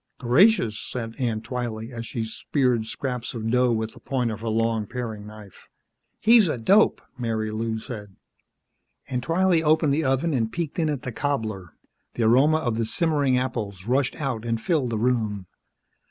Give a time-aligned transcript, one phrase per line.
[0.17, 4.47] "Gracious," said Aunt Twylee as she speared scraps of dough with the point of her
[4.49, 5.69] long paring knife.
[6.19, 8.15] "He's a dope!" Marilou said.
[9.09, 11.75] Aunt Twylee opened the oven and peeked in at the cobbler.
[12.15, 15.45] The aroma of the simmering apples rushed out and filled the room.